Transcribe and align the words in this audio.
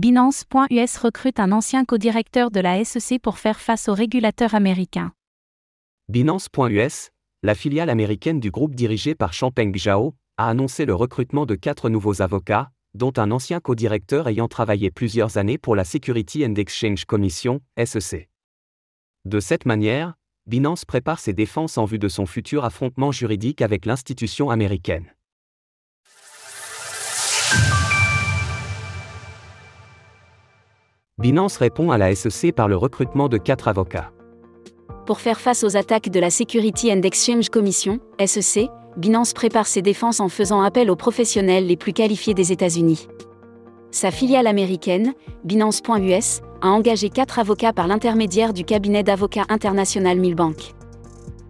Binance.us 0.00 0.96
recrute 0.96 1.38
un 1.40 1.52
ancien 1.52 1.84
co-directeur 1.84 2.50
de 2.50 2.58
la 2.58 2.82
SEC 2.86 3.20
pour 3.20 3.36
faire 3.36 3.60
face 3.60 3.86
aux 3.86 3.92
régulateurs 3.92 4.54
américains. 4.54 5.12
Binance.us, 6.08 7.10
la 7.42 7.54
filiale 7.54 7.90
américaine 7.90 8.40
du 8.40 8.50
groupe 8.50 8.74
dirigé 8.74 9.14
par 9.14 9.34
Champeng 9.34 9.76
Zhao, 9.76 10.14
a 10.38 10.48
annoncé 10.48 10.86
le 10.86 10.94
recrutement 10.94 11.44
de 11.44 11.54
quatre 11.54 11.90
nouveaux 11.90 12.22
avocats, 12.22 12.70
dont 12.94 13.12
un 13.18 13.30
ancien 13.30 13.60
co-directeur 13.60 14.26
ayant 14.26 14.48
travaillé 14.48 14.90
plusieurs 14.90 15.36
années 15.36 15.58
pour 15.58 15.76
la 15.76 15.84
Security 15.84 16.46
and 16.46 16.54
Exchange 16.54 17.04
Commission, 17.04 17.60
SEC. 17.76 18.30
De 19.26 19.38
cette 19.38 19.66
manière, 19.66 20.14
Binance 20.46 20.86
prépare 20.86 21.18
ses 21.18 21.34
défenses 21.34 21.76
en 21.76 21.84
vue 21.84 21.98
de 21.98 22.08
son 22.08 22.24
futur 22.24 22.64
affrontement 22.64 23.12
juridique 23.12 23.60
avec 23.60 23.84
l'institution 23.84 24.48
américaine. 24.48 25.12
Binance 31.20 31.58
répond 31.58 31.90
à 31.90 31.98
la 31.98 32.14
SEC 32.14 32.50
par 32.50 32.66
le 32.66 32.76
recrutement 32.76 33.28
de 33.28 33.36
quatre 33.36 33.68
avocats. 33.68 34.10
Pour 35.04 35.20
faire 35.20 35.38
face 35.38 35.64
aux 35.64 35.76
attaques 35.76 36.08
de 36.08 36.18
la 36.18 36.30
Security 36.30 36.90
and 36.90 37.02
Exchange 37.02 37.50
Commission, 37.50 37.98
SEC, 38.24 38.70
Binance 38.96 39.34
prépare 39.34 39.66
ses 39.66 39.82
défenses 39.82 40.20
en 40.20 40.30
faisant 40.30 40.62
appel 40.62 40.90
aux 40.90 40.96
professionnels 40.96 41.66
les 41.66 41.76
plus 41.76 41.92
qualifiés 41.92 42.32
des 42.32 42.52
États-Unis. 42.52 43.06
Sa 43.90 44.10
filiale 44.10 44.46
américaine, 44.46 45.12
Binance.us, 45.44 46.40
a 46.62 46.68
engagé 46.68 47.10
quatre 47.10 47.38
avocats 47.38 47.74
par 47.74 47.86
l'intermédiaire 47.86 48.54
du 48.54 48.64
cabinet 48.64 49.02
d'avocats 49.02 49.44
international 49.50 50.18
Milbank. 50.18 50.74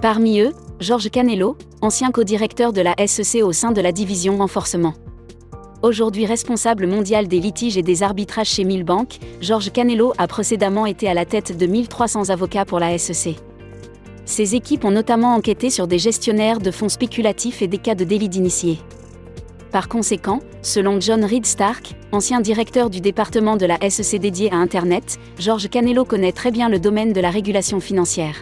Parmi 0.00 0.40
eux, 0.40 0.52
Georges 0.80 1.10
Canelo, 1.10 1.58
ancien 1.82 2.10
co-directeur 2.10 2.72
de 2.72 2.80
la 2.80 2.94
SEC 3.06 3.42
au 3.42 3.52
sein 3.52 3.72
de 3.72 3.82
la 3.82 3.92
division 3.92 4.38
renforcement. 4.38 4.94
Aujourd'hui 5.80 6.26
responsable 6.26 6.88
mondial 6.88 7.28
des 7.28 7.38
litiges 7.38 7.78
et 7.78 7.84
des 7.84 8.02
arbitrages 8.02 8.48
chez 8.48 8.64
Milbank, 8.64 9.20
Georges 9.40 9.70
Canelo 9.70 10.12
a 10.18 10.26
précédemment 10.26 10.86
été 10.86 11.08
à 11.08 11.14
la 11.14 11.24
tête 11.24 11.56
de 11.56 11.66
1300 11.66 12.30
avocats 12.30 12.64
pour 12.64 12.80
la 12.80 12.98
SEC. 12.98 13.36
Ces 14.24 14.56
équipes 14.56 14.84
ont 14.84 14.90
notamment 14.90 15.36
enquêté 15.36 15.70
sur 15.70 15.86
des 15.86 16.00
gestionnaires 16.00 16.58
de 16.58 16.72
fonds 16.72 16.88
spéculatifs 16.88 17.62
et 17.62 17.68
des 17.68 17.78
cas 17.78 17.94
de 17.94 18.02
délit 18.02 18.28
d'initiés. 18.28 18.80
Par 19.70 19.88
conséquent, 19.88 20.40
selon 20.62 21.00
John 21.00 21.24
Reed 21.24 21.46
Stark, 21.46 21.94
ancien 22.10 22.40
directeur 22.40 22.90
du 22.90 23.00
département 23.00 23.56
de 23.56 23.66
la 23.66 23.78
SEC 23.88 24.20
dédié 24.20 24.50
à 24.50 24.56
Internet, 24.56 25.20
Georges 25.38 25.68
Canelo 25.68 26.04
connaît 26.04 26.32
très 26.32 26.50
bien 26.50 26.68
le 26.68 26.80
domaine 26.80 27.12
de 27.12 27.20
la 27.20 27.30
régulation 27.30 27.78
financière. 27.78 28.34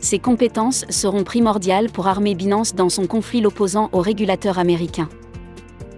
Ses 0.00 0.18
compétences 0.18 0.84
seront 0.90 1.24
primordiales 1.24 1.88
pour 1.88 2.08
armer 2.08 2.34
Binance 2.34 2.74
dans 2.74 2.90
son 2.90 3.06
conflit 3.06 3.40
l'opposant 3.40 3.88
aux 3.92 4.00
régulateurs 4.00 4.58
américains. 4.58 5.08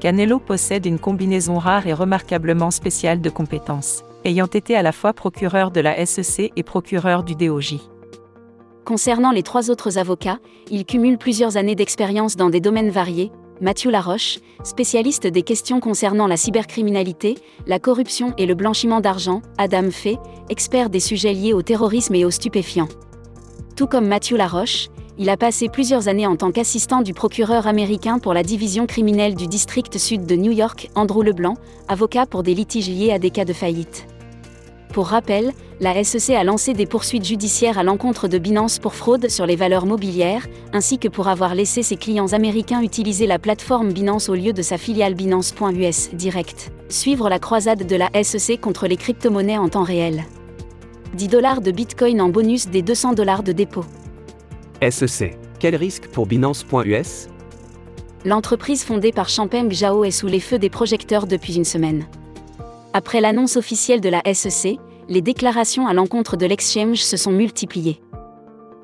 Canelo 0.04 0.38
possède 0.38 0.84
une 0.84 0.98
combinaison 0.98 1.56
rare 1.56 1.86
et 1.86 1.94
remarquablement 1.94 2.70
spéciale 2.70 3.22
de 3.22 3.30
compétences, 3.30 4.04
ayant 4.26 4.44
été 4.44 4.76
à 4.76 4.82
la 4.82 4.92
fois 4.92 5.14
procureur 5.14 5.70
de 5.70 5.80
la 5.80 6.04
SEC 6.04 6.52
et 6.54 6.62
procureur 6.62 7.22
du 7.22 7.34
DOJ. 7.34 7.76
Concernant 8.84 9.30
les 9.30 9.42
trois 9.42 9.70
autres 9.70 9.96
avocats, 9.96 10.40
il 10.70 10.84
cumule 10.84 11.16
plusieurs 11.16 11.56
années 11.56 11.74
d'expérience 11.74 12.36
dans 12.36 12.50
des 12.50 12.60
domaines 12.60 12.90
variés. 12.90 13.32
Mathieu 13.62 13.90
Laroche, 13.90 14.40
spécialiste 14.62 15.26
des 15.26 15.42
questions 15.42 15.80
concernant 15.80 16.26
la 16.26 16.36
cybercriminalité, 16.36 17.38
la 17.66 17.78
corruption 17.78 18.34
et 18.36 18.44
le 18.44 18.54
blanchiment 18.54 19.00
d'argent, 19.00 19.40
Adam 19.56 19.90
Fay, 19.90 20.18
expert 20.50 20.90
des 20.90 21.00
sujets 21.00 21.32
liés 21.32 21.54
au 21.54 21.62
terrorisme 21.62 22.14
et 22.14 22.26
aux 22.26 22.30
stupéfiants. 22.30 22.88
Tout 23.74 23.86
comme 23.86 24.06
Mathieu 24.06 24.36
Laroche, 24.36 24.90
il 25.16 25.30
a 25.30 25.36
passé 25.36 25.68
plusieurs 25.68 26.08
années 26.08 26.26
en 26.26 26.36
tant 26.36 26.50
qu'assistant 26.50 27.02
du 27.02 27.14
procureur 27.14 27.66
américain 27.66 28.18
pour 28.18 28.34
la 28.34 28.42
division 28.42 28.86
criminelle 28.86 29.34
du 29.34 29.46
district 29.46 29.96
sud 29.98 30.26
de 30.26 30.34
New 30.34 30.50
York, 30.50 30.90
Andrew 30.94 31.22
Leblanc, 31.22 31.56
avocat 31.86 32.26
pour 32.26 32.42
des 32.42 32.54
litiges 32.54 32.88
liés 32.88 33.12
à 33.12 33.18
des 33.18 33.30
cas 33.30 33.44
de 33.44 33.52
faillite. 33.52 34.06
Pour 34.92 35.08
rappel, 35.08 35.52
la 35.80 36.04
SEC 36.04 36.36
a 36.36 36.44
lancé 36.44 36.72
des 36.72 36.86
poursuites 36.86 37.24
judiciaires 37.24 37.78
à 37.78 37.82
l'encontre 37.82 38.28
de 38.28 38.38
Binance 38.38 38.78
pour 38.78 38.94
fraude 38.94 39.28
sur 39.28 39.44
les 39.44 39.56
valeurs 39.56 39.86
mobilières, 39.86 40.46
ainsi 40.72 40.98
que 40.98 41.08
pour 41.08 41.26
avoir 41.26 41.54
laissé 41.54 41.82
ses 41.82 41.96
clients 41.96 42.32
américains 42.32 42.80
utiliser 42.80 43.26
la 43.26 43.40
plateforme 43.40 43.92
Binance 43.92 44.28
au 44.28 44.34
lieu 44.34 44.52
de 44.52 44.62
sa 44.62 44.78
filiale 44.78 45.14
Binance.us 45.14 46.10
Direct. 46.12 46.70
Suivre 46.88 47.28
la 47.28 47.40
croisade 47.40 47.86
de 47.86 47.96
la 47.96 48.08
SEC 48.22 48.60
contre 48.60 48.86
les 48.86 48.96
crypto-monnaies 48.96 49.58
en 49.58 49.68
temps 49.68 49.82
réel. 49.82 50.24
10 51.14 51.28
dollars 51.28 51.60
de 51.60 51.72
Bitcoin 51.72 52.20
en 52.20 52.28
bonus 52.28 52.68
des 52.68 52.82
200 52.82 53.14
dollars 53.14 53.42
de 53.42 53.52
dépôt. 53.52 53.84
SEC. 54.90 55.36
Quel 55.58 55.76
risque 55.76 56.08
pour 56.08 56.26
Binance.us 56.26 57.28
L'entreprise 58.24 58.84
fondée 58.84 59.12
par 59.12 59.28
Champeng 59.28 59.70
Zhao 59.70 60.04
est 60.04 60.10
sous 60.10 60.26
les 60.26 60.40
feux 60.40 60.58
des 60.58 60.70
projecteurs 60.70 61.26
depuis 61.26 61.56
une 61.56 61.64
semaine. 61.64 62.06
Après 62.92 63.20
l'annonce 63.20 63.56
officielle 63.56 64.00
de 64.00 64.08
la 64.08 64.22
SEC, 64.32 64.78
les 65.08 65.20
déclarations 65.20 65.86
à 65.86 65.92
l'encontre 65.92 66.36
de 66.36 66.46
l'exchange 66.46 67.02
se 67.02 67.16
sont 67.16 67.32
multipliées. 67.32 68.00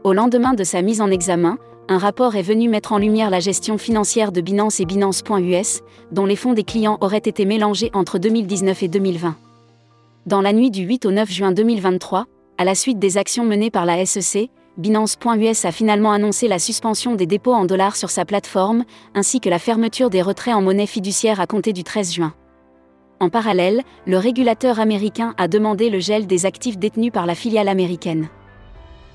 Au 0.04 0.12
lendemain 0.12 0.54
de 0.54 0.64
sa 0.64 0.82
mise 0.82 1.00
en 1.00 1.10
examen, 1.10 1.58
un 1.88 1.98
rapport 1.98 2.36
est 2.36 2.42
venu 2.42 2.68
mettre 2.68 2.92
en 2.92 2.98
lumière 2.98 3.30
la 3.30 3.40
gestion 3.40 3.78
financière 3.78 4.32
de 4.32 4.40
Binance 4.40 4.80
et 4.80 4.84
Binance.us, 4.84 5.80
dont 6.12 6.26
les 6.26 6.36
fonds 6.36 6.52
des 6.52 6.64
clients 6.64 6.98
auraient 7.00 7.18
été 7.18 7.44
mélangés 7.44 7.90
entre 7.94 8.18
2019 8.18 8.82
et 8.82 8.88
2020. 8.88 9.36
Dans 10.26 10.40
la 10.40 10.52
nuit 10.52 10.70
du 10.70 10.82
8 10.82 11.06
au 11.06 11.10
9 11.10 11.30
juin 11.30 11.52
2023, 11.52 12.26
à 12.58 12.64
la 12.64 12.74
suite 12.74 12.98
des 12.98 13.16
actions 13.16 13.44
menées 13.44 13.70
par 13.70 13.86
la 13.86 14.04
SEC, 14.04 14.50
Binance.us 14.76 15.64
a 15.64 15.72
finalement 15.72 16.12
annoncé 16.12 16.48
la 16.48 16.58
suspension 16.58 17.14
des 17.14 17.26
dépôts 17.26 17.52
en 17.52 17.64
dollars 17.64 17.96
sur 17.96 18.10
sa 18.10 18.24
plateforme, 18.24 18.84
ainsi 19.14 19.40
que 19.40 19.48
la 19.48 19.58
fermeture 19.58 20.10
des 20.10 20.22
retraits 20.22 20.54
en 20.54 20.62
monnaie 20.62 20.86
fiduciaire 20.86 21.40
à 21.40 21.46
compter 21.46 21.72
du 21.72 21.84
13 21.84 22.12
juin. 22.12 22.34
En 23.18 23.28
parallèle, 23.28 23.82
le 24.06 24.16
régulateur 24.16 24.80
américain 24.80 25.34
a 25.36 25.48
demandé 25.48 25.90
le 25.90 25.98
gel 25.98 26.26
des 26.26 26.46
actifs 26.46 26.78
détenus 26.78 27.12
par 27.12 27.26
la 27.26 27.34
filiale 27.34 27.68
américaine. 27.68 28.28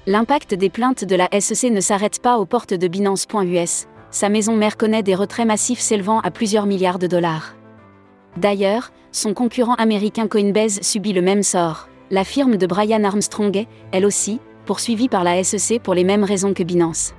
L'impact 0.05 0.53
des 0.53 0.69
plaintes 0.69 1.03
de 1.03 1.15
la 1.15 1.27
SEC 1.39 1.71
ne 1.71 1.81
s'arrête 1.81 2.21
pas 2.21 2.37
aux 2.37 2.45
portes 2.45 2.75
de 2.75 2.87
Binance.us, 2.87 3.87
sa 4.11 4.29
maison 4.29 4.55
mère 4.55 4.77
connaît 4.77 5.03
des 5.03 5.15
retraits 5.15 5.47
massifs 5.47 5.79
s'élevant 5.79 6.19
à 6.19 6.31
plusieurs 6.31 6.67
milliards 6.67 6.99
de 6.99 7.07
dollars. 7.07 7.55
D'ailleurs, 8.37 8.91
son 9.11 9.33
concurrent 9.33 9.75
américain 9.75 10.27
Coinbase 10.27 10.81
subit 10.81 11.13
le 11.13 11.21
même 11.21 11.43
sort. 11.43 11.89
La 12.11 12.23
firme 12.23 12.57
de 12.57 12.67
Brian 12.67 13.03
Armstrong 13.03 13.65
elle 13.91 14.05
aussi, 14.05 14.39
poursuivi 14.65 15.07
par 15.07 15.23
la 15.23 15.43
SEC 15.43 15.81
pour 15.81 15.93
les 15.93 16.03
mêmes 16.03 16.23
raisons 16.23 16.53
que 16.53 16.63
Binance. 16.63 17.13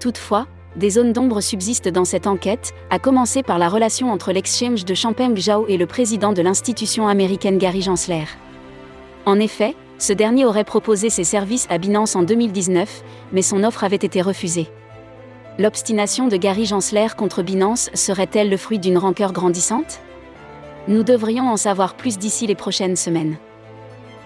Toutefois, 0.00 0.46
des 0.76 0.90
zones 0.90 1.12
d'ombre 1.12 1.40
subsistent 1.40 1.88
dans 1.88 2.04
cette 2.04 2.26
enquête, 2.26 2.72
à 2.90 2.98
commencer 2.98 3.42
par 3.42 3.58
la 3.58 3.68
relation 3.68 4.12
entre 4.12 4.32
l'exchange 4.32 4.84
de 4.84 4.94
Champeng 4.94 5.34
Zhao 5.36 5.66
et 5.66 5.76
le 5.76 5.86
président 5.86 6.32
de 6.32 6.42
l'institution 6.42 7.08
américaine 7.08 7.58
Gary 7.58 7.82
Gensler. 7.82 8.24
En 9.26 9.40
effet, 9.40 9.74
ce 9.98 10.12
dernier 10.12 10.44
aurait 10.44 10.64
proposé 10.64 11.10
ses 11.10 11.24
services 11.24 11.66
à 11.70 11.78
Binance 11.78 12.14
en 12.14 12.22
2019, 12.22 13.02
mais 13.32 13.42
son 13.42 13.64
offre 13.64 13.82
avait 13.82 13.96
été 13.96 14.22
refusée. 14.22 14.68
L'obstination 15.58 16.28
de 16.28 16.36
Gary 16.36 16.66
Gensler 16.66 17.08
contre 17.16 17.42
Binance 17.42 17.90
serait-elle 17.94 18.48
le 18.48 18.56
fruit 18.56 18.78
d'une 18.78 18.98
rancœur 18.98 19.32
grandissante? 19.32 20.00
Nous 20.86 21.02
devrions 21.02 21.50
en 21.50 21.56
savoir 21.56 21.94
plus 21.94 22.16
d'ici 22.16 22.46
les 22.46 22.54
prochaines 22.54 22.94
semaines. 22.94 23.36